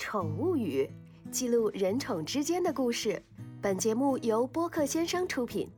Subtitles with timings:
[0.00, 0.88] 宠物语，
[1.30, 3.22] 记录人宠之间的故事。
[3.60, 5.68] 本节目由播客先生出品。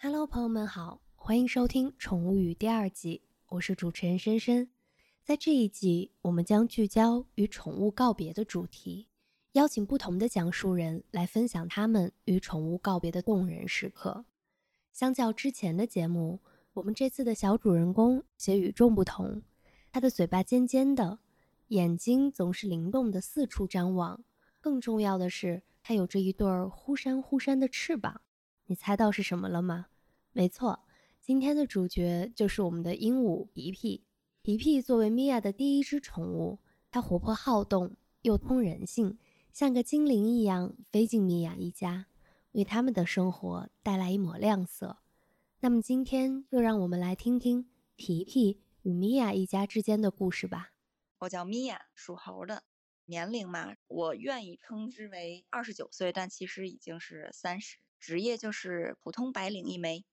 [0.00, 4.70] Hello，朋友们好，欢迎收听《宠物语》第二季，我是主持人深深。
[5.24, 9.08] 在这一季，我们将聚焦与宠物告别的主题，
[9.54, 14.24] 邀请不同的讲述人来分享他们与宠物告别的动人时刻。
[14.94, 16.38] 相较之前的节目，
[16.72, 19.42] 我们这次的小主人公些与众不同。
[19.90, 21.18] 他的嘴巴尖尖的，
[21.66, 24.22] 眼睛总是灵动的四处张望。
[24.60, 28.20] 更重要的是，他有着一对儿忽闪忽闪的翅膀。
[28.66, 29.86] 你猜到是什么了吗？
[30.30, 30.78] 没错，
[31.20, 34.04] 今天的主角就是我们的鹦鹉皮皮。
[34.42, 36.60] 皮皮作为米娅的第一只宠物，
[36.92, 39.18] 它活泼好动，又通人性，
[39.52, 42.06] 像个精灵一样飞进米娅一家。
[42.54, 44.98] 为他们的生活带来一抹亮色。
[45.60, 50.72] 那么今天就让我们来听听皮皮与米娅一家之间的故事吧。
[51.18, 52.62] 我叫米娅，属猴的，
[53.06, 57.78] 年龄嘛，我愿意称之为二十九岁，但其实已经是三十。
[57.98, 60.04] 职业就是普通白领一枚。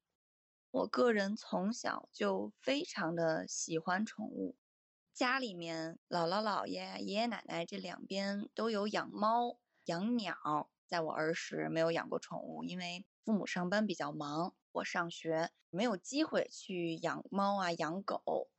[0.71, 4.55] 我个人从小就非常的喜欢宠物，
[5.13, 10.69] 家里面姥姥姥爷、爷爷奶奶这两边都有养猫、养鸟。
[10.91, 18.49] 在我儿时没有养过宠物，因为父母上班比较忙，我上学没有机会去养猫啊、养狗，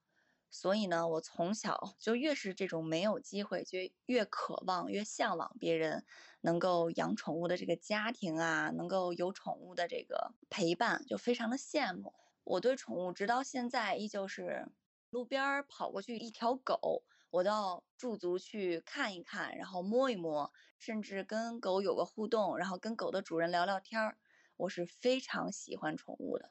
[0.50, 6.06] 所以呢，我从小就越是这种没有机会，就越渴望、越向往别人
[6.40, 12.14] 能够养宠物的这个家庭啊，能够有宠物的这个陪伴，就非常的羡慕。
[12.44, 14.66] 我对宠物直到现在依旧是，
[15.10, 17.04] 路边跑过去一条狗。
[17.32, 24.18] 我到驻足去看一看，然后摸一摸，甚至跟狗有个互动，然后跟狗的主人聊聊天儿。
[24.58, 26.50] 我是非常喜欢宠物的。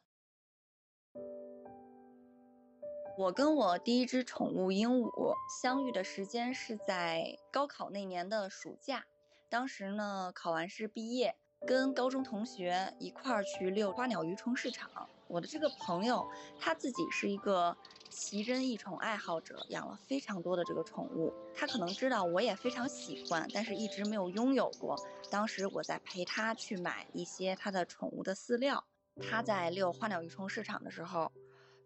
[3.16, 9.06] 我跟我第一只宠物鹦鹉相遇的时间是在高考那年的暑假，
[9.50, 11.36] 当时呢考完试毕业，
[11.68, 15.08] 跟高中同学一块儿去遛花鸟鱼虫市场。
[15.31, 17.75] 我的这个朋友他自己是一个。
[18.14, 24.97] 奇珍异宠爱好者养了非常多的这个宠物，他可能知道我也非常喜欢，但是一直没有拥有过。
[25.30, 28.84] 当时我在陪他去买一些他的宠物的饲料，
[29.22, 31.31] 他在遛花鸟鱼虫市场的时候，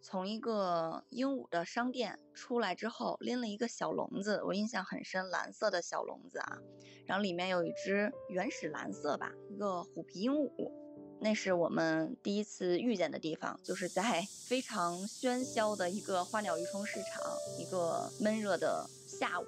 [0.01, 6.57] 从一个鹦鹉的商店出来之后，拎了一个小笼子，我印象很深，蓝色的小笼子啊，
[7.05, 10.84] 然后里面有一只原始蓝色吧，一个虎皮鹦鹉。
[11.19, 17.23] 那是我们第一次遇见的地方，就是在非常喧嚣的一个花鸟鱼虫市场，
[17.57, 19.45] 一个闷热的下午。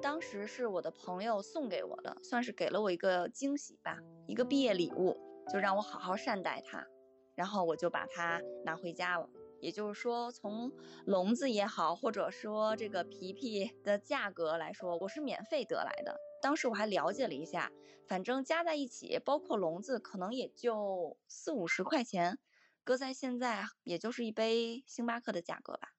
[0.00, 5.16] 当时是我的朋友送给我的，算是给了我一个惊喜吧，一个毕业礼物，
[5.52, 6.86] 就让我好好善待它。
[7.34, 9.28] 然后我就把它拿回家了。
[9.60, 10.72] 也就是说，从
[11.04, 16.18] 笼子也好，或者说这个皮皮的价格来说，我是免费得来的。
[16.42, 17.70] 当时我还了解了一下，
[18.06, 22.38] 反正加在一起，包括笼子，可能也就四五十块钱，
[22.82, 25.90] 搁在现在也就是一杯星巴克的价格吧。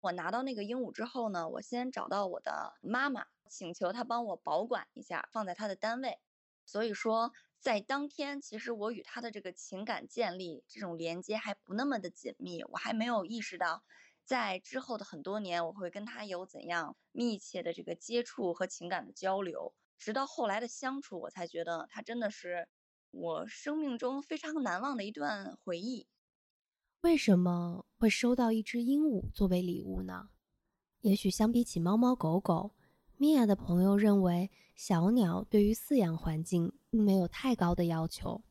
[0.00, 6.18] 我拿到那个鹦鹉之后呢，我先找到我的妈妈，请求她帮我保管一下，放在她的单位。
[6.64, 13.82] 所以说，在当天，其实我与她的这个情感建立这种连接还不那么的紧密，我还没有意识到。
[14.28, 22.68] 在之后的很多年，我会跟他有怎样密切的这个接触和情感的交流，直到后来的相处，我才觉得他真的是
[23.10, 26.06] 我生命中非常难忘的一段回忆。
[27.00, 30.28] 为什么会收到一只鹦鹉作为礼物呢？
[31.00, 32.72] 也许相比起猫猫狗狗，
[33.16, 38.42] 米娅的朋友认为小鸟对于饲养环境并没有太高的要求。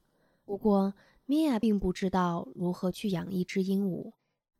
[0.43, 0.95] 不过，
[1.27, 4.13] 米娅并不知道如何去养一只鹦鹉。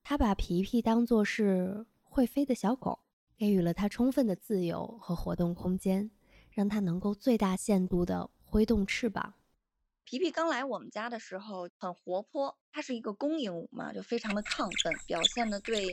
[0.09, 3.00] 他把皮皮当作是会飞的小狗，
[3.35, 6.09] 给予了它充分的自由和活动空间，
[6.50, 9.34] 让它能够最大限度地挥动翅膀。
[10.06, 15.92] 皮皮刚来我们家的时候很活泼，它是一个公鹦鹉嘛，就非常的亢奋，表现的对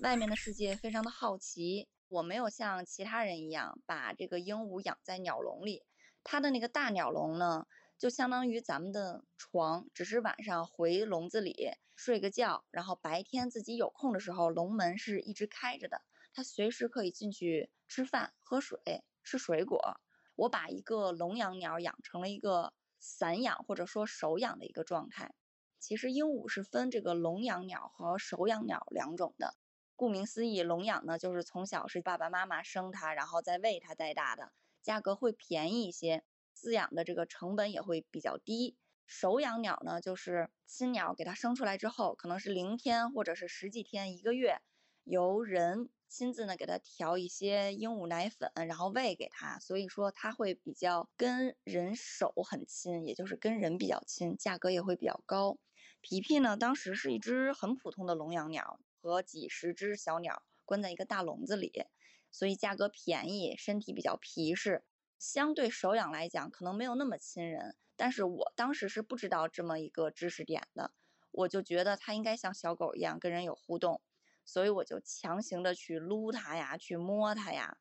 [0.00, 1.88] 外面的世界非常的好奇。
[2.10, 5.82] 我没有像其他人一样把这个鹦鹉养在鸟笼里，
[6.22, 7.66] 它的那个大鸟笼呢。
[7.96, 16.02] 就相当于咱们的床，只是晚上回笼子里睡个觉，然后白天自己有空的时候，笼门是一直开着的，
[16.32, 20.00] 它随时可以进去吃饭、喝水、吃水果。
[20.34, 25.34] 我把一个笼养鸟养成了一个散养或者说手养的一个状态。
[25.78, 29.54] 其实鹦鹉是分这个笼养鸟和手养鸟两种的。
[29.96, 34.52] 顾名思义，笼养呢就是从小是爸爸妈妈生它，然后再喂它带大的，
[34.82, 36.24] 价格会便宜一些。
[36.56, 44.60] 饲养的这个成本也会比较低，手养鸟呢，就是亲鸟给它生出来之后，可能是零天或者是十几天、一个月，
[45.04, 55.58] 由人亲自呢给它调一些鹦鹉奶粉，然后喂给它，所以说它会比较跟人手很亲，也就是跟人比较亲，价格也会比较高。
[56.00, 61.84] 皮皮呢，当时是一只很普通的笼养鸟，和几十只小鸟关在一个大笼子里，
[62.30, 64.84] 所以价格便宜，身体比较皮实，
[65.18, 67.76] 相对手养来讲，可能没有那么亲人。
[68.04, 70.92] 但是我当时是不知道这么一个知识点的，
[71.30, 74.02] 我就觉得它应该像小狗一样跟人有互动，
[74.44, 77.78] 所以我就强行的去撸它呀，去摸它呀，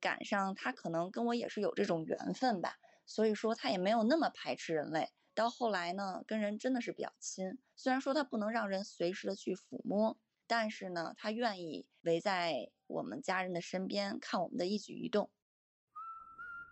[0.00, 5.10] 赶上它可能跟我也是有这种缘分吧，所以说它也没有那么排斥人类。
[5.36, 10.18] 到后来呢，跟人真的是比较亲，虽然说它不能让人随时的去抚摸，
[10.48, 15.30] 但是呢，它愿意围在我们家人的身边看我们的一举一动。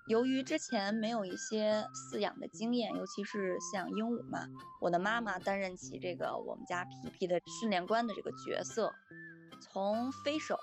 [0.08, 4.46] 由于之前没有一些饲养的经验，尤其是饲养鹦鹉嘛，
[4.80, 8.90] 我的妈妈担任起这个我们家皮皮的训练官的这个角色，
[9.60, 10.56] 从飞手，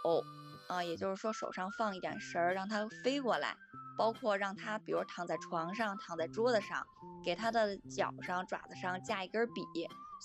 [0.67, 3.55] 啊，也就是说手上放一点绳儿让它飞过来，
[3.95, 6.83] 包括让它比如躺在床上、躺在桌子上，
[7.23, 9.61] 给它的脚上、爪子上架一根笔，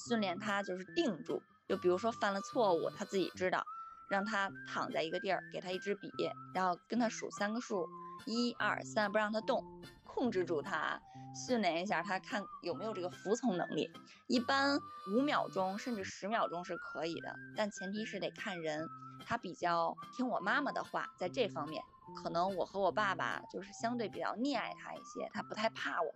[0.09, 1.43] 训练它就是定住。
[1.69, 3.63] 就比如说犯了错误，它自己知道，
[4.09, 6.11] 让它躺在一个地儿，给它一支笔，
[6.55, 7.87] 然后跟它数三个数。
[8.27, 9.65] 一二三，不让它动，
[10.05, 11.01] 控制住它，
[11.35, 13.91] 训练一下它，看有没有这个服从能力。
[14.27, 14.79] 一般
[15.13, 18.87] 五秒钟甚至十秒钟是可以的，但前提是得看人。
[19.27, 21.83] 它比较听我妈妈的话，在这方面，
[22.23, 26.13] 可能我和我爸爸就是相对比较溺爱它一些，它不太怕我。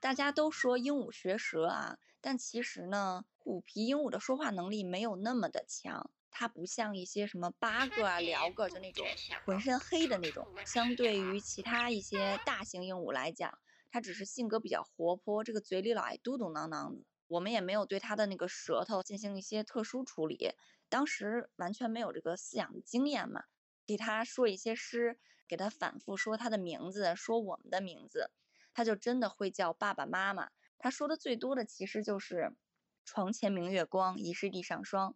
[0.00, 6.10] 大家都说鹦鹉学舌啊，但其实呢，虎皮鹦鹉的说话能力没有那么的强。
[6.36, 9.06] 它不像一些什么八哥啊、辽个，就那种
[9.44, 10.44] 浑身黑的那种。
[10.66, 13.56] 相对于其他一些大型鹦鹉来讲，
[13.88, 17.04] 它只是性格比较活泼，这个嘴里老爱嘟嘟囔囔的。
[17.28, 20.54] 我们也没有对它的那个舌头进行一些特殊处理，
[20.88, 23.44] 当时完全没有这个饲养的经验嘛。
[23.86, 28.32] 给它说一些诗，给它反复说它的名字，说我们的名字，
[28.72, 30.50] 它就真的会叫爸爸妈妈。
[30.78, 32.56] 它说的最多的其实就是
[33.06, 35.14] “床前明月光，疑是地上霜”。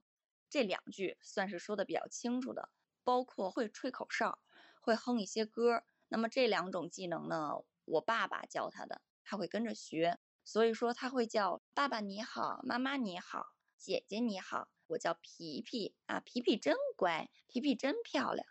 [0.50, 2.70] 这两句算是说的比较清楚的，
[3.04, 4.40] 包括会吹口哨，
[4.80, 5.84] 会哼一些歌。
[6.08, 10.18] 那么这两种技能呢，我爸爸教他的，他会跟着学。
[10.44, 18.46] 所以说他会叫爸爸你好，妈妈你好，姐姐你好，我叫皮皮啊，皮皮真乖，皮皮真漂亮。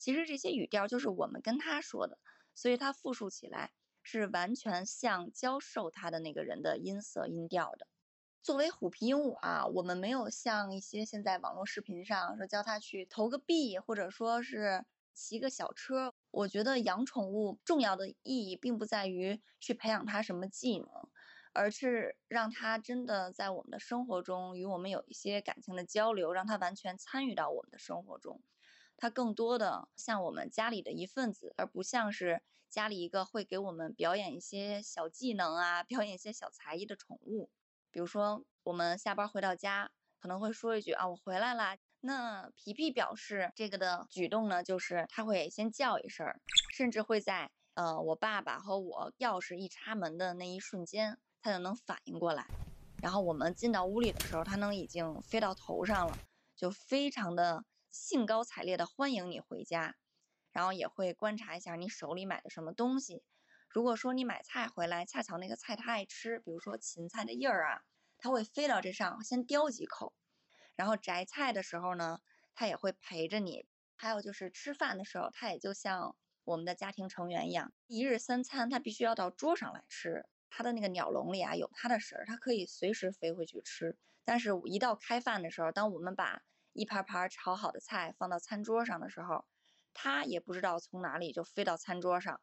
[0.00, 2.18] 其实这些语调就是我们跟他说的，
[2.52, 3.72] 所以他复述起来
[4.02, 7.86] 是完全像教授他的那个人的音色音调的。
[8.46, 16.14] 作为虎皮鹦鹉啊，我们没有像一些现在网络视频上说教它去投个币，或者说是骑个小车。
[16.30, 20.88] 我觉得养宠物重要的意义并不在于去培养它什么技能，
[21.52, 28.40] 而是让它真的在我们的生活中与我们有一些感情的交流，让它完全参与到我们的生活中。
[28.96, 37.50] 它更多的像我们家里的一份子，而不像是家里一个会给我们表演一些小技能啊、表演一些小才艺的宠物。
[37.96, 39.90] 比如说，我们下班回到家，
[40.20, 41.78] 可能会说一句啊，我回来啦。
[42.00, 46.26] 那皮皮表示这个的举动呢，就是他会先叫一声，
[46.74, 52.46] 甚至会在呃我爸爸和我钥匙一插门的那一瞬间，他就能反应过来。
[53.00, 56.18] 然后我们进到屋里的时候，他能已经飞到头上了，
[56.54, 59.96] 就非常的兴高采烈的欢迎你回家。
[60.52, 63.22] 然后也会观察一下你手里买的什么东西。
[63.76, 67.82] 如果说你买菜回来，恰巧那个菜它爱吃，比如说芹菜的叶儿啊，
[68.16, 70.14] 它会飞到这上，先叼几口。
[70.76, 72.20] 然后摘菜的时候呢，
[72.54, 73.66] 它也会陪着你。
[73.94, 80.24] 还有就是吃饭的时候，它也就像我们的家庭成员一样，一日三餐它必须要到桌上来吃。
[80.48, 83.98] 它的那个鸟笼里啊，有它的食儿，它可以随时飞回去吃。
[84.24, 86.40] 但是，一到开饭的时候，当我们把
[86.72, 89.44] 一盘盘炒好的菜放到餐桌上的时候，
[89.92, 92.40] 它也不知道从哪里就飞到餐桌上。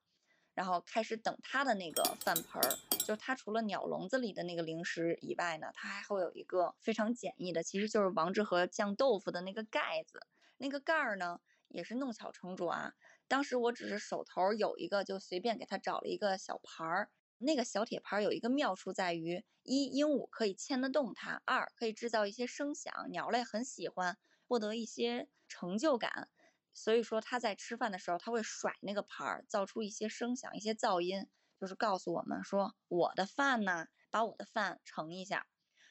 [0.54, 10.26] 然后开始等它的那个饭盆儿，就是它除了鸟笼子里的那个零食以外呢，它还会有一个非常简易的，其实就是王致和酱豆腐的那个盖子。
[10.58, 12.94] 那个盖儿呢，也是弄巧成拙啊。
[13.28, 17.10] 当时我只是手头有一个，就随便给它找了一个小盘儿。
[17.40, 24.18] 那个小铁盘有一个妙处在于：一，鹦鹉可以牵得动它；二，可以制造一些声响，鸟类很喜欢，
[24.48, 26.30] 获得一些成就感。
[26.74, 31.28] 所以说他在吃饭的时候，他会甩那个盘儿，造出一些声响、一些噪音，
[31.60, 35.48] 就是告诉我们说我的饭呢，把我的饭盛一下。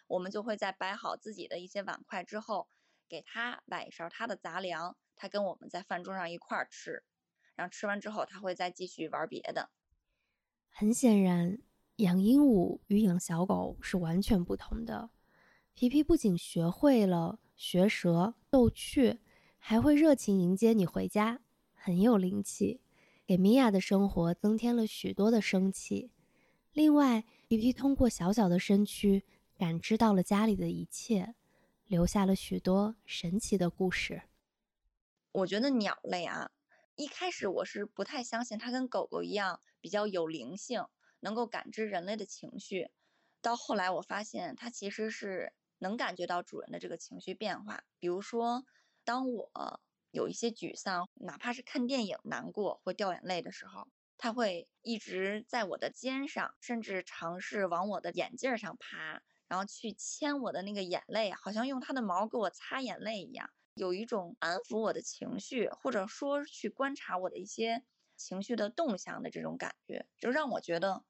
[0.08, 2.68] 我们就会在摆好自己的一些碗筷之后，
[3.08, 7.04] 给他摆一勺他的杂粮，他跟我们在饭桌上一块儿吃。
[7.54, 9.70] 然后吃完之后，他会再继续玩别的。
[10.68, 11.58] 很显然，
[11.96, 15.10] 养鹦鹉与养小狗是完全不同的。
[15.74, 19.20] 皮皮不仅学会了学舌逗趣，
[19.64, 21.40] 还会热情迎接你回家，
[21.72, 22.80] 很有灵气，
[23.24, 26.10] 给米娅的生活增添了许多的生气。
[26.72, 29.22] 另外，皮皮通过小小的身躯
[29.56, 31.36] 感知到了家里的一切，
[31.86, 34.22] 留下了许多神奇的故事。
[35.30, 36.50] 我觉得鸟类啊，
[36.96, 40.84] 一开始我是不太相信它跟狗狗一样比较有灵性，
[41.20, 42.90] 能够感知人类的情绪。
[43.40, 47.84] 到后来我发现它其实是能感觉到主人的这个情绪变化。
[48.00, 48.64] 比如说，
[49.04, 49.80] 当我
[50.10, 63.50] 有一些沮丧，哪怕是看电影难过或掉眼泪的时候，它会一直在我的肩上，甚至尝试往我的眼镜上爬，然后去牵我的那个眼泪，好像用它的毛给我擦眼泪一样。
[63.74, 67.82] 有一种安抚我的情绪，或者说去观察我的一些
[68.16, 71.04] 情绪的动向的这种感觉，就让我觉得，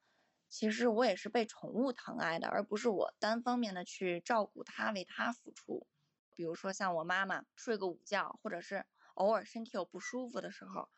[0.49, 5.88] 其实我也是被宠物疼爱的，而不是我单方面的去照顾它、为它付出。
[6.34, 8.84] 比如说像我妈妈睡个午觉，或者是
[9.14, 10.88] 偶尔身体有不舒服的时候，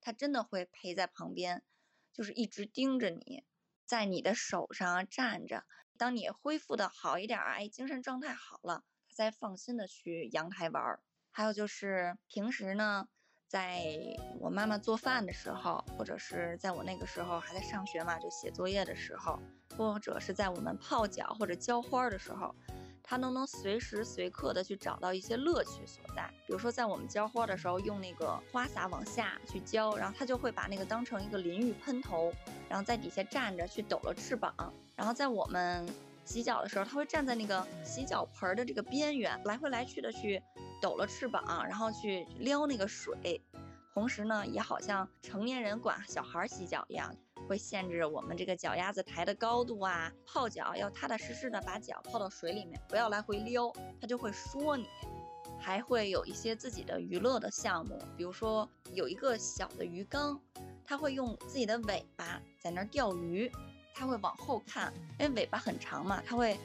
[0.00, 1.62] 她真的会陪在旁边，
[2.12, 3.44] 就是一直盯着你，
[3.86, 5.64] 在你的手上站着。
[5.98, 10.98] 当你恢复的好一点，哎，精神状态好了，它才放心的去阳台玩。
[11.30, 13.08] 还有就是平时呢，
[13.46, 13.82] 在
[14.40, 19.38] 我妈妈做饭的时候，或者是在我那个时候还在上学嘛，就写作业的时候，
[19.76, 22.54] 或者是在我们泡脚或者浇花的时候，
[23.02, 26.28] 它都能随时随刻的去找到一些乐趣所在。
[26.46, 32.32] 比如说在我们浇花的时候，用那个花洒往下去浇，然后它就会把那个当成一个淋浴喷头，
[32.68, 34.54] 然后在底下站着去抖了翅膀。
[34.96, 35.86] 然后在我们
[36.24, 40.42] 洗脚的时候，它会站在那个洗脚盆的这个边缘，来回来去的去。
[40.80, 43.40] 抖了翅膀，然后去撩那个水，
[43.94, 47.14] 同时呢，也好像成年人管小孩洗脚一样，
[47.48, 50.12] 会限制我们这个脚丫子抬的高度啊。
[50.26, 54.86] 泡脚要踏踏实实的把脚泡到水里面，不要来回撩，它就会说你。
[55.58, 60.40] 还会有一些自己的娱乐的项目，比如说有一个小的鱼缸，
[60.84, 63.48] 它会用自己的尾巴在那儿钓鱼，
[63.94, 66.58] 它会往后看，因为尾巴很长嘛，它会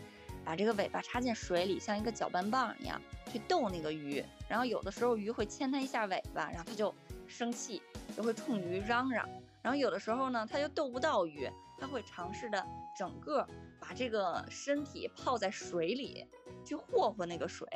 [0.43, 3.00] 把这个尾巴插进水里，像一个搅拌棒一样。
[3.31, 6.91] 去逗那个鱼，然后有的时候鱼会牵它一下尾巴，然后它就
[7.27, 7.84] 生气，
[8.15, 9.29] 就会冲鱼嚷嚷。
[9.62, 12.66] 然后有的时候呢，它就逗不到鱼，它会尝试的
[12.98, 13.48] 整个
[13.80, 16.26] 把这个身体泡在水里，
[16.66, 17.68] 去霍霍那个水。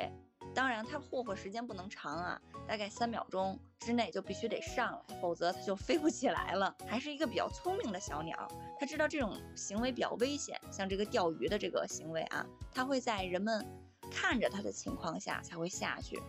[0.54, 6.74] 当然，它霍霍时间不能长啊，大概三秒钟之内就必须得上来，否则它就飞不起来了。
[6.86, 8.48] 还是一个比较聪明的小鸟，
[8.78, 13.64] 它知道这种行为比较危险，像这个钓鱼的这个行为啊，它会在人们。
[14.10, 16.20] 看着它的情况下才会下去。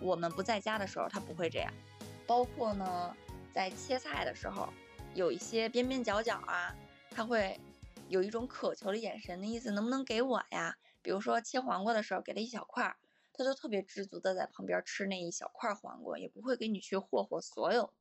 [0.00, 1.72] 我们不在家的时候，它不会这样。
[2.24, 3.16] 包括呢，
[3.52, 4.68] 在切菜的时候，
[5.14, 6.74] 有一些边边角角啊，
[7.10, 7.58] 它会
[8.08, 10.76] 有一种渴求的眼神的意思，能不能给我呀？
[11.02, 12.96] 比如说切黄瓜的时候，给他一小块，
[13.32, 17.92] 它就特别知足的在旁边吃那一小块黄瓜，也不会给你去霍霍所有。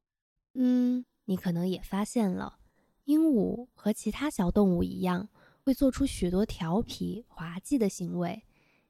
[0.54, 2.60] 嗯，你可能也发现了，
[3.06, 5.30] 鹦鹉和其他小动物一样，
[5.64, 8.44] 会做出许多调皮滑稽的行为。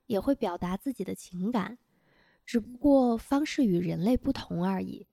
[0.07, 1.77] 也会表达自己的情感，
[2.45, 5.07] 只不过方式与人类不同而已。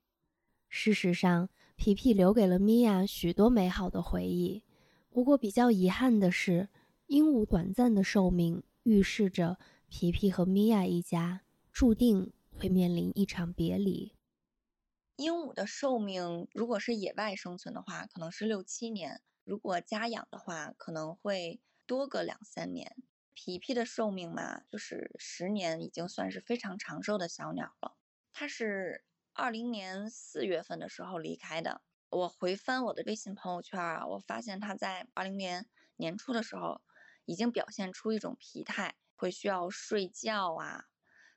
[0.68, 4.64] 事实上，皮皮留给了米娅许多美好的回忆。
[5.10, 6.68] 不过，比较遗憾的是，
[7.06, 9.58] 鹦鹉短暂的寿命预示着
[9.88, 14.12] 皮皮和米娅一家注定会面临一场别离。
[15.14, 22.96] 鹦鹉的寿命，如果是野外生存的话，可能是六七年；如果家养的话，可能会多个两三年。
[23.34, 27.94] 皮皮的寿命嘛，就是十年，已经算是非常长寿的小鸟了。
[28.32, 29.04] 它是
[29.38, 31.80] 二零年四月份的时候离开的。
[32.10, 36.82] 我回翻我的微信朋友圈啊，我发现他在二零年年初的时候，
[37.24, 40.86] 已经表现出一种疲态，会需要睡觉啊，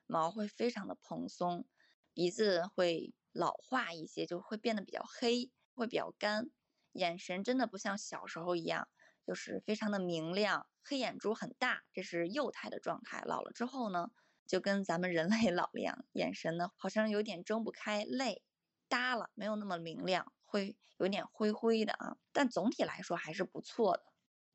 [0.08, 1.67] 毛会非常的蓬松，
[2.12, 6.50] 鼻子会老化一些，就会变得比较黑，会比较干，
[6.93, 8.88] 眼神真的不像小时候一样。
[9.27, 13.22] 就是非常的明亮，黑眼珠很大，这是幼态的状态。
[13.27, 14.10] 老了之后呢，
[14.51, 18.43] 就跟咱们人类老了样，眼神呢好像有点睁不开，泪
[18.89, 22.17] 耷了，没有那么明亮，会有点灰灰的啊。
[22.34, 24.03] 但总体来说还是不错的。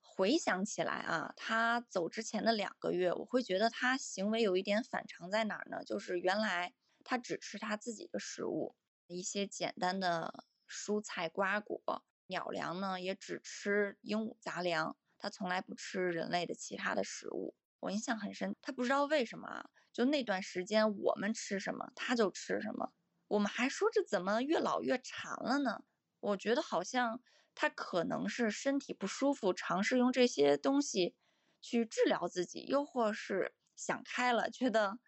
[0.02, 5.82] 回想起来啊，他走之前的两个月，我会觉得他行为有一点反常在哪儿呢？
[5.82, 8.76] 就是原来他只吃他自己的食物，
[9.06, 12.04] 一些简单的蔬菜瓜果。
[12.26, 17.54] 鸟粮呢，也只吃鹦鹉杂粮，他从来不吃人类的其他的食物。
[17.80, 22.92] 我印象很深，他不知道为什么，就那段时间我们吃什么，他就吃什么。
[23.28, 25.84] 我们还说这怎么越老越馋了呢？
[26.20, 27.22] 我觉得好像
[27.54, 31.16] 他可能是身体不舒服，尝试用这些东西
[31.62, 34.98] 去治疗自己，又或是想开了，觉得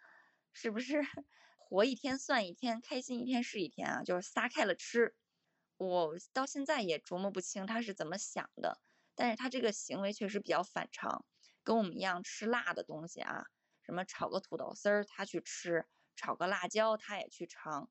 [0.54, 1.02] 是不是
[1.58, 4.02] 活一天算一天，开心一天是一天啊？
[4.02, 5.14] 就是撒开了吃。
[5.76, 8.80] 我到现在也琢磨不清他是怎么想的，
[9.14, 11.26] 但是他这个行为确实比较反常，
[11.62, 13.44] 跟我们一样吃辣的东西啊，
[13.88, 17.88] 什么炒个土豆丝儿他去吃，炒个辣椒他也去尝。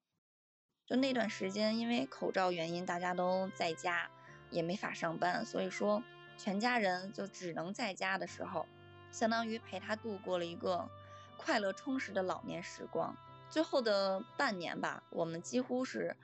[0.86, 4.08] 就那段时间，因为口罩原因，大家都在家，
[4.52, 6.04] 也没法上班，所以说
[6.38, 8.68] 全家人就只能在家的时候，
[9.12, 10.88] 相当于陪他度过了一个
[11.36, 13.18] 快乐充实的老年时光。
[13.50, 16.16] 最后的半年吧，我们几乎是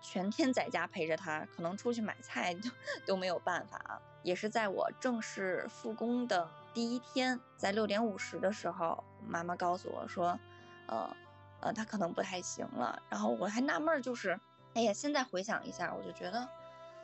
[0.00, 2.70] 全天在家陪着他，可能出去买菜都
[3.04, 4.00] 都没有办法啊。
[4.22, 10.38] 也是在我正式复工的第一天，在六点五十的时候，妈妈告诉我说，
[10.86, 11.16] 呃。
[11.60, 14.38] 呃，他可能不太行了，然后我还纳闷，就是，
[14.74, 16.48] 哎呀，现在回想一下，我就觉得，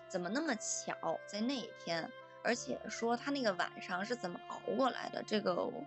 [0.06, 2.08] 怎么那么巧，在那一天，
[2.44, 5.84] 而且说他那个晚上是怎么熬过来的，这个，我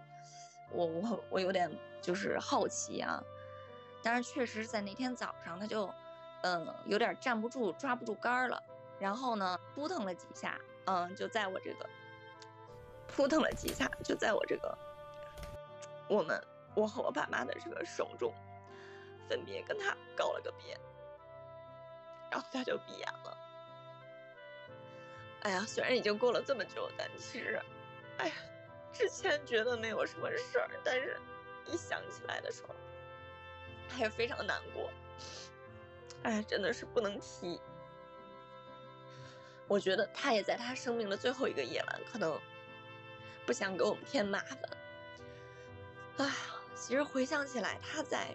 [0.74, 3.24] 我我有点就是好奇啊。
[4.04, 5.90] 但是确实在那天早上，他就，
[6.42, 8.62] 嗯，有点站不住，抓不住杆儿了，
[9.00, 11.90] 然后呢，扑腾了几下，嗯，就在我这个，
[13.08, 14.78] 扑腾了几下，就在我这个，
[16.08, 16.42] 我们
[16.76, 18.34] 我和我爸妈的这个手中。
[19.30, 20.80] 分别跟他告了个别，
[22.32, 23.38] 然后他就闭眼了。
[25.42, 27.62] 哎呀，虽然已经过了这么久，但其实，
[28.20, 28.34] 哎呀，
[28.94, 31.20] 之前觉得没有什么事儿，但是
[31.66, 32.74] 一想起来的时候，
[33.90, 34.90] 还是非常难过。
[36.24, 37.60] 哎，真的是不能提。
[39.68, 42.40] 我觉得他也在他生命的最后一个夜晚，可能
[43.48, 44.60] 不想给我们添麻烦。
[46.18, 46.32] 哎呀，
[46.76, 48.28] 其实回想起来，他在。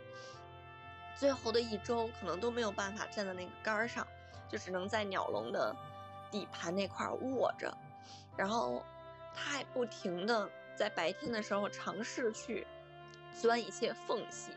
[1.14, 4.04] 最后的一周，可能都没有办法站在那个杆上，
[4.48, 5.76] 就只能在鸟笼的
[6.30, 7.72] 底盘那块卧着。
[8.36, 8.82] 然后
[9.34, 12.66] 他还不停的在白天的时候尝试去
[13.38, 14.52] 钻一些缝隙，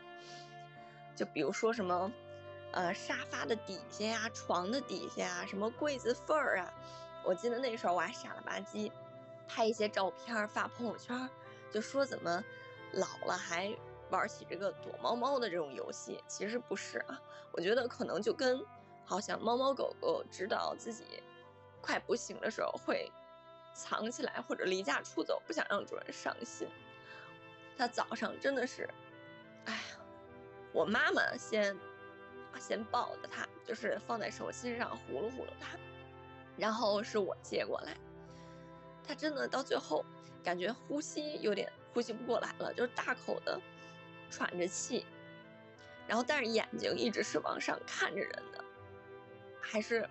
[1.14, 2.10] 就比如说什么，
[2.72, 6.72] 呃，沙发的底下呀，床的底下呀，什么柜子缝儿啊。
[7.22, 8.90] 我记得那时候我还傻了吧唧
[9.48, 11.28] 拍一些照片发朋友圈，
[11.70, 12.42] 就说怎么
[12.92, 13.74] 老了还。
[14.08, 17.20] 玩起这个躲猫猫的这种游戏，其实不是啊。
[17.50, 18.64] 我觉得可能就跟
[19.04, 21.20] 好像猫猫狗狗知道自己
[21.80, 23.10] 快不行的时候会
[23.74, 26.68] 藏起来或者离家出走，不想让主人伤心。
[27.76, 28.88] 他早上真的是，
[29.64, 29.80] 哎呀，
[30.72, 31.76] 我妈妈先
[32.60, 35.76] 先抱着他，就是放在手心上呼噜呼噜他，
[36.56, 37.96] 然后是我接过来。
[39.06, 40.04] 他真的到最后
[40.42, 43.60] 感觉呼吸有点呼吸不过来了，就是大口的。
[44.28, 45.06] 喘着气，
[46.08, 48.62] 然后但是眼睛一直是往上看着人的，
[49.62, 50.06] 还是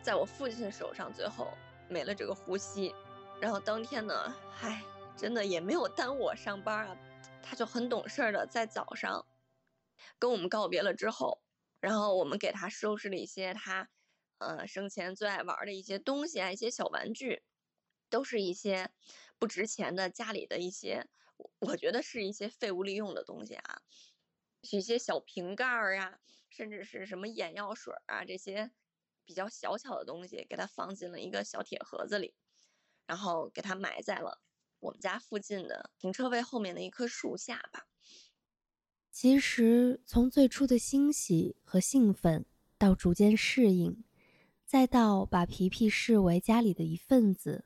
[0.00, 1.52] 在我父亲手上，最后
[1.88, 2.94] 没了这个呼吸。
[3.40, 4.84] 然后当天呢，唉，
[5.16, 6.96] 真的也没有耽误我上班啊。
[7.42, 9.26] 他就很懂事的在早上
[10.20, 11.42] 跟我们告别了之后，
[11.80, 13.88] 然后我们给他收拾了一些他
[14.44, 17.42] 呃生前最爱玩的一些东西啊，一些小玩具，
[18.10, 18.90] 都是一些
[19.38, 21.08] 不值钱的家里的一些。
[21.58, 23.82] 我觉得是一些废物利用的东西啊，
[24.60, 28.70] 一些小瓶盖儿啊，甚至是什么眼药水啊这些
[29.24, 32.34] 比较小巧的东西，给它放进了一个小铁盒子里，
[33.06, 34.40] 然后给它埋在了
[34.78, 37.88] 我们家附近的停车位后面的一棵树下吧。
[39.10, 42.46] 其实从最初的欣喜和兴奋，
[42.78, 44.04] 到逐渐适应，
[44.74, 47.64] 再到把皮皮视为家里的一份子，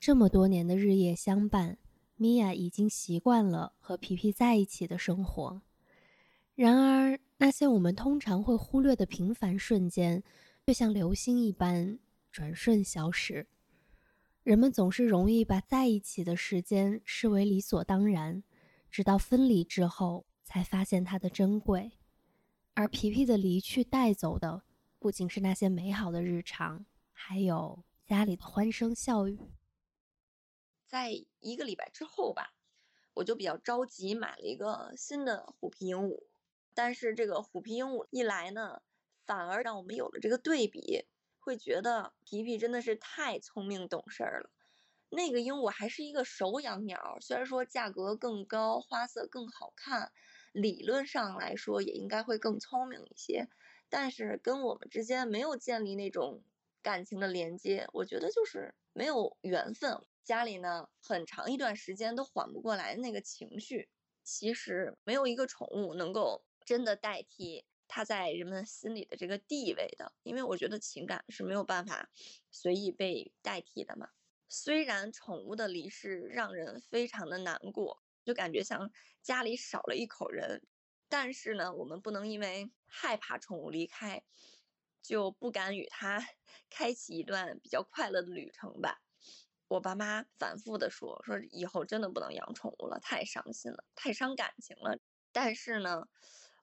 [0.00, 1.78] 这么多年的日夜相伴。
[2.16, 5.62] 米娅已经习惯了和皮皮在一起的生活，
[6.56, 10.24] 然而那些我们通常会忽略的平凡瞬间，
[10.66, 12.00] 却像流星一般
[12.32, 13.46] 转瞬消失。
[14.42, 18.42] 人们总是容易把在一起的时间视为理所当然，
[18.90, 21.92] 直到分离之后才发现它的珍贵。
[22.74, 24.64] 而皮皮的离去带走的，
[25.02, 29.36] 不仅是那些美好的日常，还有家里的欢声笑语。
[30.86, 31.10] 在
[31.40, 32.54] 一个礼拜之后吧，
[33.14, 36.22] 我就比较着急买了一个新的虎皮鹦鹉。
[36.72, 38.80] 但是这个虎皮鹦鹉一来呢，
[39.26, 41.04] 反而让我们有了这个对比，
[41.40, 44.50] 会觉得皮皮真的是太聪明懂事儿了。
[45.08, 50.12] 那个鹦鹉还是一个手养鸟，虽然说价格更高，花色更好看，
[50.52, 53.48] 理论上来说也应该会更聪明一些，
[53.92, 56.42] 但是跟我们之间没有建立那种
[56.80, 60.00] 感情的连接，我觉得就是没有缘分。
[60.24, 63.90] 家里呢，很长一段时间都缓不过来那个情绪。
[64.24, 72.08] 其实没有一个宠物能够真的代替它在人们心里的这个地位的，因为我觉得情感是没有办法
[72.50, 74.08] 随意被代替的嘛。
[74.48, 80.62] 虽然宠物的离世让人非常的难过，就感觉像家里少了一口人，
[81.12, 84.24] 但是呢，我们不能因为害怕宠物离开，
[85.02, 86.18] 就不敢与它
[86.70, 89.02] 开启一段比较快乐的旅程吧。
[89.68, 94.98] 我爸妈反复的说，说以后真的不能养宠物了，太伤心了，太伤感情了。
[95.32, 96.08] 但是呢，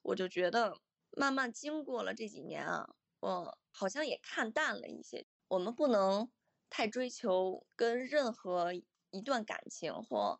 [0.01, 0.79] 我就觉得。
[1.17, 2.88] 慢慢经过了这几年啊，
[3.19, 5.25] 我好像也看淡了一些。
[5.47, 6.31] 我们不能
[6.69, 8.73] 太追求跟任何
[9.09, 10.39] 一段感情或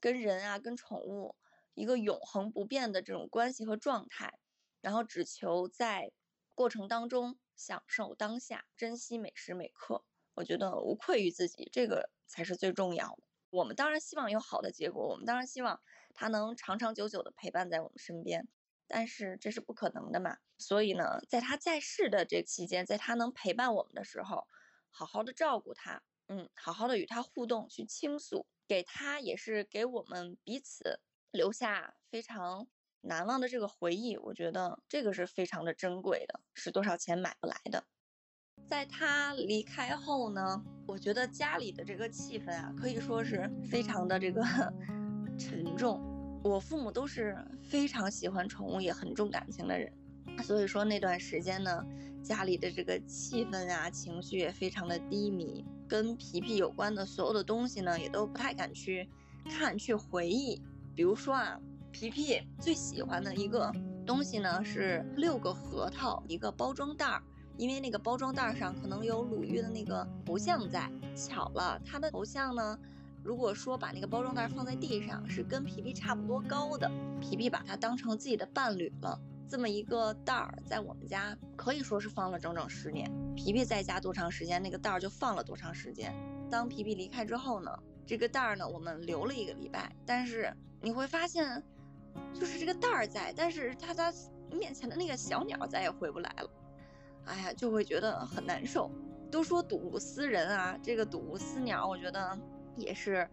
[0.00, 1.36] 跟人啊、跟宠物
[1.80, 4.38] 一个永恒不变的这种关系和状态，
[4.82, 6.12] 然后只求在
[6.54, 10.04] 过程当中享受当下，珍惜每时每刻。
[10.34, 13.22] 我觉得无愧于自己，这个才是最重要的。
[13.48, 15.80] 我们当然希望有好的结果，我们当然希望
[16.12, 18.46] 它能长长久久的陪伴在我们身边。
[18.86, 24.46] 但是这是不可能的嘛，所以呢，在他在世的这期间，在他能陪伴我们的时候，
[24.90, 31.00] 好好的照顾他，嗯，好好的与他互动，去倾诉，给他也是给我们彼此
[31.32, 32.66] 留下非常
[33.00, 34.16] 难忘的这个回忆。
[34.16, 37.84] 我觉得这个是非常的珍贵的，是多少钱买不来的。
[38.68, 44.42] 在他离开后呢，我觉得家里的这个气氛啊，可以说是非常的这个
[45.38, 46.00] 沉重。
[46.44, 49.92] 我父母都是非常喜欢宠物，也很重感情的人，
[50.42, 51.84] 所以说那段时间呢，
[52.22, 55.64] 家里的这个气氛啊，情绪也非常的低迷。
[55.88, 59.08] 跟皮皮有关的所有的东西呢，也都不太敢去
[59.50, 60.62] 看、去回忆。
[61.00, 61.58] 比如说啊，
[61.90, 63.72] 皮皮最喜欢的一个
[64.06, 67.22] 东西呢，是六个核桃一个包装袋儿，
[67.56, 70.92] 因为那个包装袋上可能有鲁豫的那个头像在。
[71.16, 72.78] 巧了，他的头像呢。
[73.24, 76.86] 如果说把那个包装袋放在地上，是跟皮皮差不多高的，
[77.18, 79.18] 皮皮把它当成自己的伴侣了。
[79.48, 83.10] 这么一个袋儿，在我们家可以说是放了整整十年。
[83.34, 86.14] 皮皮在家多长时间，那个袋儿就放了多长时间。
[86.50, 87.70] 当皮皮离开之后呢，
[88.04, 89.90] 这个袋儿呢，我们留了一个礼拜。
[90.04, 91.62] 但是你会发现，
[92.32, 94.12] 就是这个袋儿在，但是它它
[94.50, 96.50] 面前的那个小鸟再也回不来了。
[97.24, 98.90] 哎呀，就会觉得很难受。
[99.30, 102.38] 都说睹物思人啊，这个睹物思鸟，我觉得。
[102.76, 103.28] 也是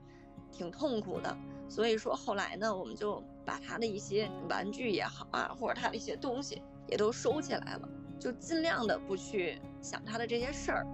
[0.51, 1.37] 挺痛苦的，
[1.69, 7.87] 所以说后来呢，我们就把他的一些玩具也好啊，或者他的一些东西也都收起来了，
[8.19, 10.87] 就尽量的不去想他的这些事儿。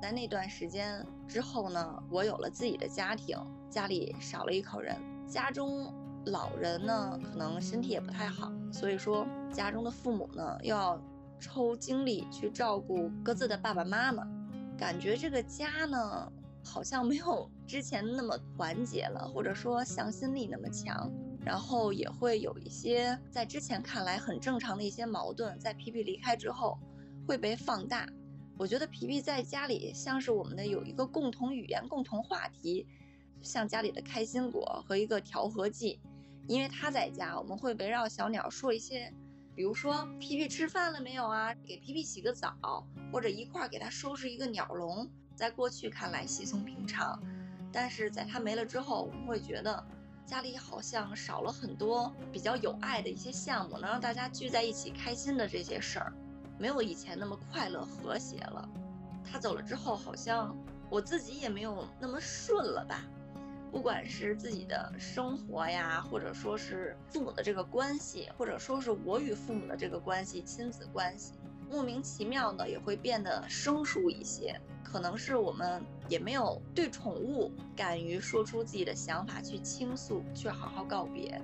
[0.00, 3.36] 在那段时间之后呢，我有了自己的家庭，
[3.68, 4.94] 家里少了一口人，
[5.32, 5.92] 家中
[6.26, 11.02] 老人呢可能身体也不太好，所以说家中的父母呢要
[11.40, 14.22] 抽精力去照顾各自的爸爸妈妈，
[14.76, 16.30] 感觉这个家呢。
[16.64, 21.10] 好像没有之前那么团结了，或者说向心力那么强，
[21.44, 26.78] 然后也会有一些在之前看来很正常的一些矛盾，在皮皮离开之后
[27.26, 28.08] 会被放大。
[28.56, 32.86] 我觉得皮皮在家里像是我们的有一个共同语言、共同话题，
[33.42, 36.00] 像家里的开心果和一个调和剂。
[36.48, 39.12] 因为他在家，我们会围绕小鸟说一些，
[39.54, 45.08] 比如说皮皮吃饭了没有啊，给皮皮洗个澡，或者一块儿给他收拾一个鸟笼。
[45.34, 47.18] 在过去看来稀松平常，
[47.72, 49.82] 但是在他没了之后，我们会觉得
[50.26, 56.12] 家里好像少了很多比较有爱的一些项目，能让大家聚在一起开心的这些事儿，
[56.58, 58.68] 没有以前那么快乐和谐了。
[59.24, 60.54] 他走了之后，好像
[60.90, 63.02] 我自己也没有那么顺了吧？
[63.72, 71.32] 不管是自己的生活呀，或者说是父母的这个关系，或者说是我与父母的这个关系，亲子关系，
[71.70, 74.60] 莫名其妙的也会变得生疏一些。
[74.84, 81.40] 可能是我们也没有对宠物敢于说出自己的想法去倾诉，去好好告别，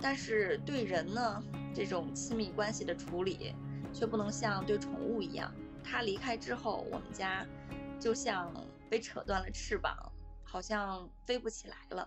[0.00, 1.42] 但是对人呢，
[1.74, 3.54] 这种亲密关系的处理，
[3.92, 5.52] 却不能像对宠物一样。
[5.84, 7.46] 它离开之后，我们家
[8.00, 8.50] 就像
[8.88, 9.94] 被扯断了翅膀，
[10.52, 12.06] 好像飞不起来了。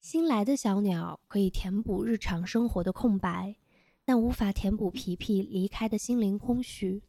[0.00, 3.56] 新来的小鸟可以填补日常生活的空白，
[4.04, 7.02] 但无法填补皮皮离开的心灵空虚。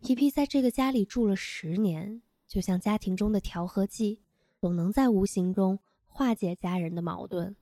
[0.00, 4.20] 皮皮在这个家里住了十年，就像家庭中的调和剂，
[4.60, 7.54] 总能在无形中化解家人的矛盾。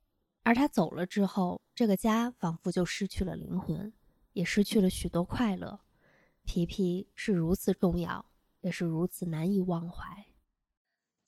[0.45, 3.93] 而他走了之后，这个家仿佛就失去了灵魂，
[4.33, 5.81] 也失去了许多快乐。
[6.45, 8.25] 皮皮是如此重要，
[8.63, 10.32] 也是如此难以忘怀。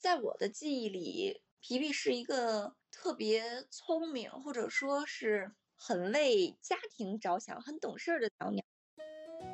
[0.05, 8.63] 在我的记忆里，皮皮是一个特别聪明，或者说是很为家庭着想、很懂事的小鸟。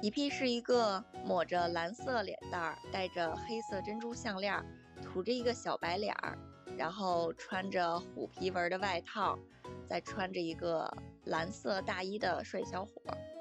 [0.02, 4.62] 皮皮是一个抹着蓝色脸蛋儿，戴着黑色珍珠项链，
[5.02, 6.38] 涂着一个小白脸儿，
[6.78, 9.40] 然后穿着虎皮纹的外套，
[9.88, 10.94] 再穿着一个
[11.28, 12.92] 蓝色大衣的帅小伙，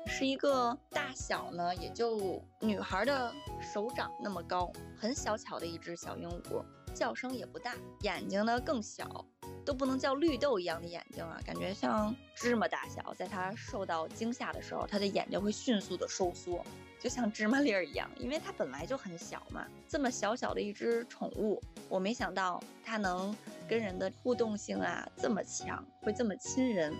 [0.06, 6.64] 是一个大小呢也就女孩的手掌那么高，很小巧的一只小鹦鹉，
[6.94, 9.24] 叫声也不大，眼睛呢更小，
[9.64, 13.14] 都不能叫绿豆一样的眼睛啊，感觉像芝麻大小。
[13.14, 16.64] 在它受到惊吓的时候，它的眼睛会迅速的收缩。
[16.98, 19.66] 就像芝麻粒儿一样，因为它本来就很小嘛。
[19.88, 23.34] 这么小小的一只宠物，我没想到它能
[23.66, 26.94] 跟人的互动性啊这么强，会这么亲人。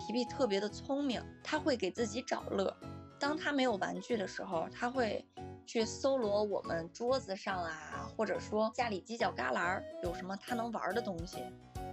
[0.00, 2.76] 皮皮特别的聪明，它会给自己找乐。
[3.16, 5.24] 当它没有玩具的时候，它会
[5.66, 11.38] 去搜罗我们桌子上啊，或者说家里犄角旮旯有什么它能玩的东西。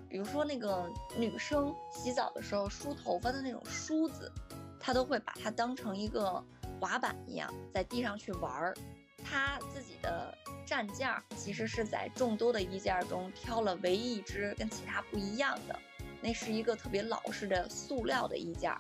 [0.10, 4.32] 比如说那个女生洗澡的时候梳头发的那种梳子，
[4.80, 6.44] 他都会把它当成一个。
[6.80, 8.76] 滑板一样在地上去玩儿，
[9.24, 15.80] 他自己的站件儿其实是在众多的衣件中挑了唯一一只跟其他不一样的，
[16.24, 18.76] 那是一个特别老式的塑料的衣件，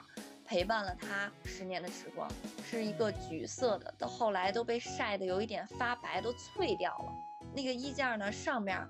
[0.52, 2.30] 陪伴了他十年的时光，
[2.70, 7.14] 是一个橘色的，到后来都被晒得有一点发白，都脆掉了。
[7.56, 8.86] 那个衣架呢上面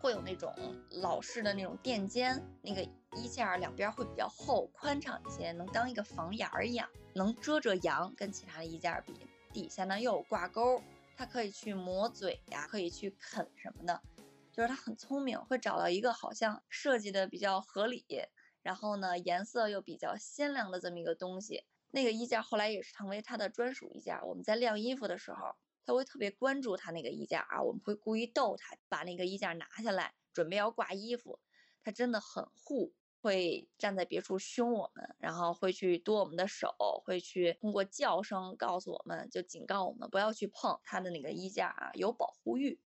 [0.00, 0.50] 会有那种
[0.88, 2.80] 老式的那种垫肩，那个
[3.14, 6.88] 衣架两边会比较厚宽敞一些，能当一个房檐儿一样。
[7.12, 9.12] 能遮遮阳，跟其他的衣架比，
[9.52, 10.82] 底下呢又有挂钩，
[11.14, 14.00] 它可以去磨嘴呀，可以去啃什么的，
[14.50, 18.02] 就是它很聪明，会找到一个好像设计的比较合理，
[18.62, 21.64] 然后呢颜色又比较鲜亮的这么一个东西。
[21.90, 24.22] 那个衣架后来也是成为它的专属衣架。
[24.24, 31.38] 我们在晾衣服的时候，他会特别关注它那个衣架啊，我们会故意逗它，把那个衣架拿下来，准备要挂衣服，
[31.82, 32.94] 它真的很护。
[33.24, 42.80] 会站在别处凶我们，然后会去剁我们的手，会去通过叫声告诉我们，就警告我们不要去碰它的那个衣架啊，有保护欲。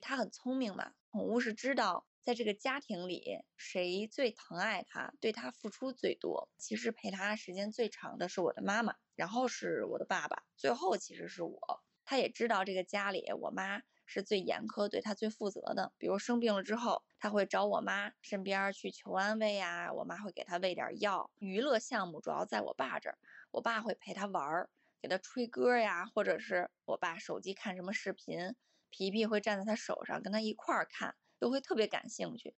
[0.00, 6.48] 它很聪明嘛，宠物是知道在这个家庭里谁最疼爱他，对他付出最多。
[6.58, 11.84] 其实陪他时间最长的是我的妈妈，然后是我的爸爸，最后其实是我。
[12.04, 13.80] 他也知道这个家里我妈。
[14.08, 15.92] 是最严苛、对他最负责的。
[15.98, 21.28] 比如生病了之后，他会找我妈身边去求安慰呀，我妈会给他喂点药。
[21.40, 23.18] 娱乐项目主要在我爸这儿，
[23.50, 24.70] 我爸会陪他玩儿，
[25.02, 28.54] 给他吹歌呀，或者是我爸手机看什么视频，
[28.90, 32.54] 皮皮会站在他手上跟他一块儿看，都会特别感兴趣。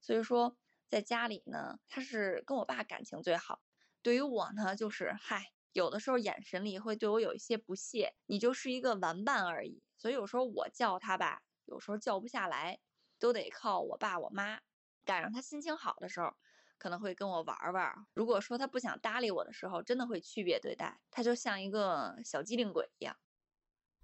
[0.00, 0.56] 所以说，
[0.88, 3.60] 在家里呢，他是跟我爸感情最好。
[4.02, 5.52] 对于我呢，就是嗨。
[5.72, 9.82] 有的时候眼神里会对我有一些不屑，你就是一个玩伴而已。
[9.96, 12.78] 所以有时候我叫他吧，有时候叫不下来，
[13.18, 14.60] 都得靠我爸我妈。
[15.04, 16.34] 赶上他心情好的时候，
[16.76, 18.06] 可能会跟我玩玩。
[18.12, 21.00] 如果说他不想搭理我的时候，真的会区别对待。
[21.10, 23.16] 他就像一个小机灵鬼一样。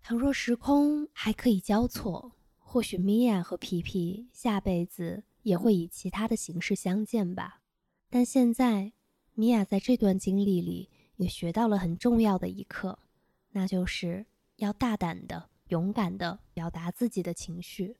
[0.00, 2.32] 倘若时空还可以交错，
[2.70, 7.62] 或许米娅和皮皮下辈子也会以其他的形式相见吧。
[8.10, 8.92] 但现在，
[9.32, 10.90] 米娅在这段经历里。
[11.18, 13.00] 也学到了很重要的一课，
[13.48, 17.96] 那就是要大胆的、勇敢的表达自己的情绪。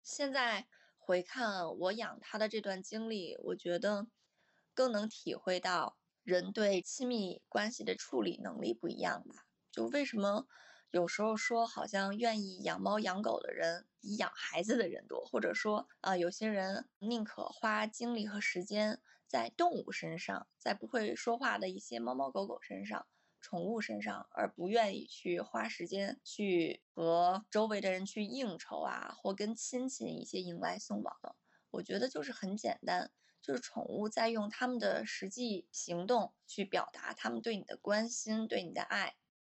[0.00, 4.06] 现在回看我养它的这段经历，我觉得
[4.74, 9.46] 更能体会到人对亲密关系的处理能力不一样吧。
[9.72, 10.46] 就为什么
[10.90, 19.00] 有时候说好像愿意养猫养狗的人比养孩子的人多，或者说啊，有些人宁可花精力和时间。
[19.28, 23.08] 在动物身上，在不会说话的一些猫猫狗狗身上、
[23.40, 31.16] 宠物身上，而不愿意去花时间去和周围的人去应酬啊，或跟亲戚一些迎来送往，
[31.72, 33.10] 我觉得就是很简单，
[33.42, 39.16] 就是宠物在用他们的实际行动去表达他们对你的关心、对你的爱。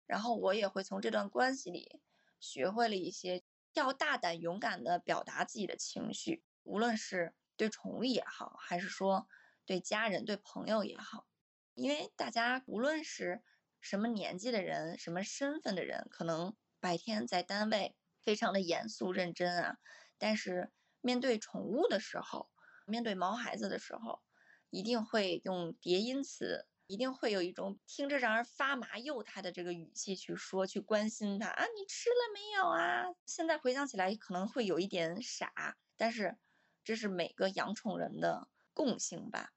[0.06, 2.00] 然后我也会从这段关系里
[2.40, 9.28] 学会了一些，要大胆勇敢的表达自己的情绪，无论是对宠物也好，还是说。
[9.68, 11.26] 对家人、对朋友也好，
[11.74, 13.42] 因为大家无论是
[13.80, 19.78] 什么年纪的人、什么身份的人，可能白天在单位非常的严肃认真啊，
[20.18, 22.48] 但是面对宠物的时候，
[22.86, 24.22] 面对毛孩子的时候，
[24.70, 33.14] 一定会用叠音词，一定会有一种听着让人发麻、幼态的这个语气去说，去关心他啊，你吃了没有啊？
[33.26, 36.38] 现在回想起来可能会有一点傻，但是
[36.84, 39.52] 这是每个养宠人的共性吧。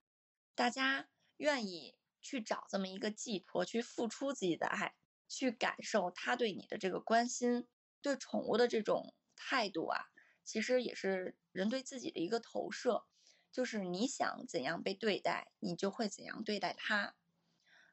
[0.56, 4.96] 大家愿意去找这么一个寄托，去付出自己的爱，
[5.28, 7.68] 去感受他对你的这个关心，
[8.02, 10.06] 对宠物的这种态度啊，
[10.44, 13.06] 其实也是人对自己的一个投射，
[13.52, 17.15] 就是你想怎样被对待，你就会怎样对待它。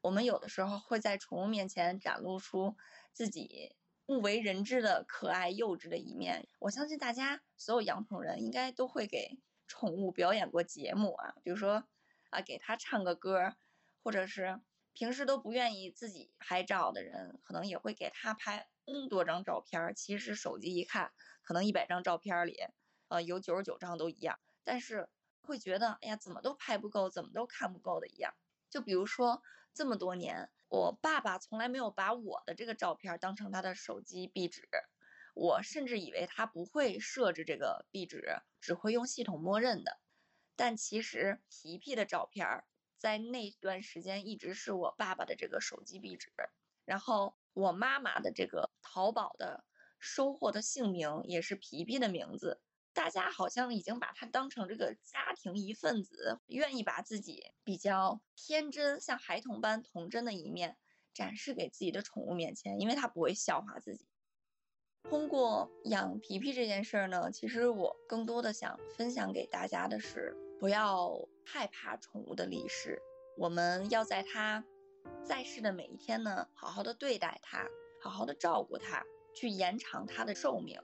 [0.06, 2.76] 我们有的时候会在宠物面前展露出
[3.12, 3.74] 自己
[4.06, 6.48] 不为人知的可爱幼稚的一面。
[6.60, 11.84] 我相信大家所有养宠人应该都会给宠物表演过节目啊，比如说。
[12.28, 13.54] 啊，给它唱个歌，
[14.02, 14.60] 或者是
[14.92, 19.94] 平时都不愿意自己拍照的人，可能也会给它拍 N 多张照片。
[19.94, 21.12] 其实手机一看，
[21.44, 22.58] 可能一百张照片里，
[23.06, 25.08] 呃，有九十九张都一样，但是
[25.40, 28.34] 会觉得，哎呀，怎么都拍不够，怎么都看不够的一样。
[28.76, 34.68] 就比如说这么多年，我爸爸从来没有把我的这个照片当成他的手机壁纸。
[35.32, 39.98] 我甚至以为他不会设置这个壁纸，只会用系统默认的。
[40.56, 42.64] 但其实皮皮的照片
[42.98, 46.30] 在那段时间一直是我爸爸的这个手机壁纸。
[46.84, 49.64] 然后我妈妈的这个淘宝的
[49.98, 52.60] 收货的姓名也是皮皮的名字。
[52.96, 60.78] 大家好像已经把它当成这个家庭一份子，愿意把自己比较天真、像孩童般童真的一面
[61.12, 64.08] 展示给自己的宠物面前，因为它不会笑话自己。
[65.02, 72.98] 通过养皮皮这件事儿呢，其实我更多的想分享给大家的是，不要害怕宠物的离世，
[73.36, 74.64] 我们要在它
[75.22, 77.68] 在世的每一天呢，好好的对待它，
[78.00, 79.04] 好好的照顾它，
[79.34, 80.80] 去延长它的寿命，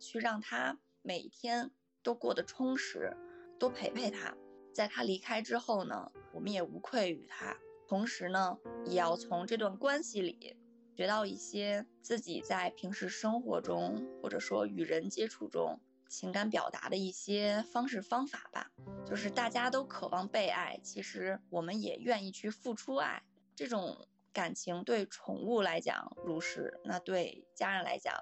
[0.00, 1.70] 去让它每一天
[2.02, 3.14] 都过得充实，
[3.58, 4.34] 多陪陪它。
[4.72, 7.54] 在它离开之后呢，我们也无愧于它，
[7.86, 10.56] 同时呢，也要从这段关系里。
[10.96, 18.70] 学到一些自己在平时生活中，或者说与人接触中情感表达的一些方式方法吧。
[19.04, 23.22] 就是大家都渴望被爱，其实我们也愿意去付出爱。
[23.54, 28.14] 这种感情对宠物来讲如是，那对家人来讲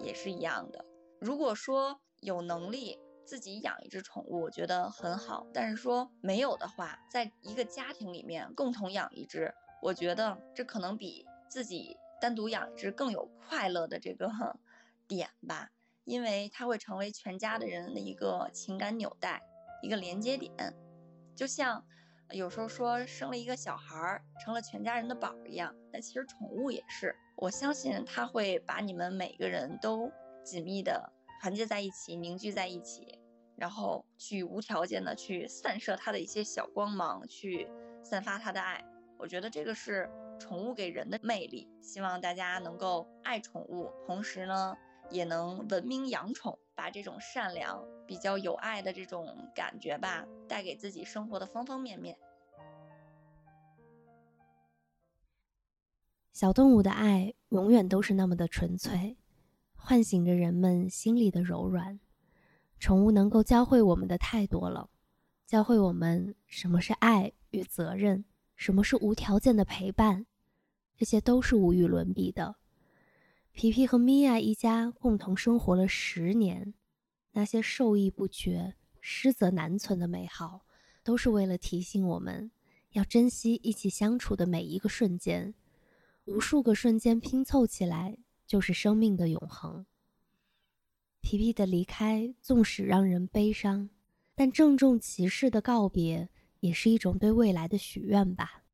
[0.00, 0.84] 也是一样的。
[1.18, 5.46] 如果说有能力自己养一只宠物，我觉得很好。
[5.52, 11.96] 但是说没有的话，在一个家庭里面共同养一只，我觉得这可能比自己。
[12.18, 14.32] 单独养一只更有快乐的这个
[15.06, 15.68] 点吧，
[16.04, 19.42] 因为它会成为全家的人的一个情感纽带，
[19.82, 20.50] 一个连接点。
[21.36, 21.84] 就像
[22.30, 25.74] 有时候说生了一个小孩儿，成了全家人的宝一样。
[25.92, 30.10] 那其实宠物也是，我相信它会把你们每个人都
[30.42, 31.12] 紧密的
[31.46, 33.20] 团结在一起，凝聚在一起，
[33.54, 37.70] 然后去无条件的去散射它的一些小光芒，去
[38.02, 38.84] 散发它的爱。
[39.16, 40.10] 我觉得这个是。
[40.38, 44.76] 宠物给人的魅力，希望大家能够爱宠物，同时呢，
[45.08, 52.18] 也能文明养宠，把这种善良、比较有爱的这种感觉吧，带给自己生活的方方面面。
[56.34, 59.16] 小动物的爱永远都是那么的纯粹，
[59.86, 62.00] 唤醒着人们心里的柔软。
[62.80, 64.90] 宠物能够教会我们的太多了，
[65.46, 68.24] 教会我们什么是爱与责任。
[68.56, 70.26] 什么是无条件的陪伴？
[70.96, 72.56] 这些都是无与伦比的。
[73.52, 76.74] 皮皮和米娅一家共同生活了十年，
[77.30, 80.62] 那些受益不绝、失则难存的美好，
[81.04, 82.50] 都是为了提醒我们
[82.90, 85.54] 要珍惜一起相处的每一个瞬间。
[86.24, 89.84] 无数个瞬间拼凑起来，就是生命的永恒。
[91.20, 93.90] 皮皮的离开，纵使让人悲伤，
[94.34, 96.28] 但郑重其事的告别。
[96.60, 98.64] 也是一种对未来的许愿吧。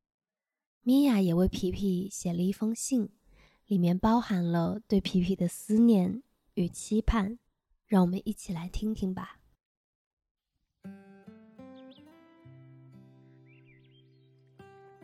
[0.81, 3.09] 米娅也为皮皮写了一封信，
[3.67, 6.23] 里面包含了对皮皮的思念
[6.55, 7.37] 与期盼，
[7.85, 9.37] 让我们一起来听听吧。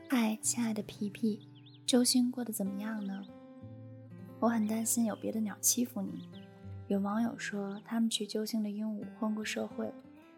[0.10, 1.47] 嗨，亲爱的皮皮，
[1.86, 3.38] 周星过得怎么样呢？
[4.41, 6.30] 我很担心有别的鸟欺负你。
[6.88, 9.93] 有网友说，他们去揪星的鹦鹉混过社会，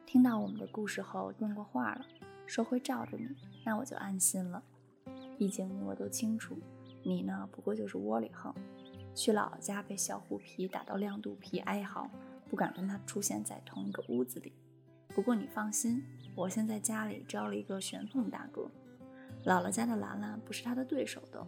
[0.07, 2.05] 听到我们的故事后变过话了。
[2.47, 3.29] 说会罩着你，
[3.63, 4.63] 那我就安心了。
[5.37, 6.57] 毕竟我都清楚，
[7.03, 8.51] 你呢不过就是窝里横。
[9.13, 12.09] 去姥姥家被小虎皮打到亮肚皮，哀嚎，
[12.49, 14.51] 不敢跟他出现在同一个屋子里。
[15.09, 16.03] 不过你放心，
[16.35, 18.69] 我现在家里招了一个玄凤大哥。
[19.45, 21.45] 姥姥家的兰兰不是他的对手的，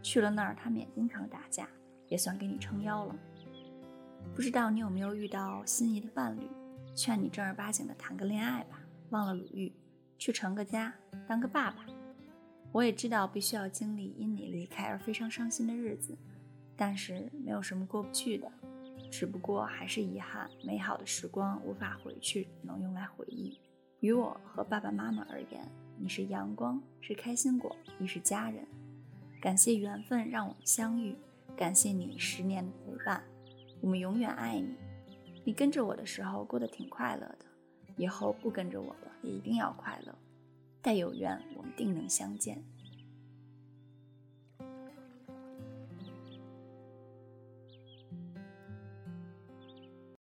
[0.00, 1.68] 去了那儿他们也经常打架，
[2.08, 3.14] 也算给你撑腰了。
[4.34, 6.42] 不知道你有没有遇到心仪的伴侣？
[6.94, 9.72] 劝你正儿八经的谈个恋爱吧，忘了鲁豫。
[10.18, 10.92] 去成个家，
[11.28, 11.86] 当个爸爸。
[12.72, 16.18] 我也知道必须要经历因你离开而非常伤心的日子，
[16.76, 18.50] 但是没有什么过不去的，
[19.10, 23.58] 只不过还是遗憾，美好的时光无法回去，能用来回忆。
[24.00, 28.66] 于我和爸爸妈妈而言，你是阳光，是开心果，亦是家人。
[29.40, 31.16] 感谢缘分让我们相遇，
[31.58, 33.20] 感谢你十年的陪伴，
[33.80, 34.76] 我们永远爱你。
[35.44, 37.46] 你跟着我的时候过得挺快乐的。
[37.96, 40.14] 以后不跟着我了，也一定要快乐。
[40.80, 42.62] 待有缘，我们定能相见。